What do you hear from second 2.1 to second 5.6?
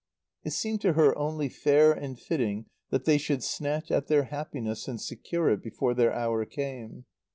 fitting that they should snatch at their happiness and secure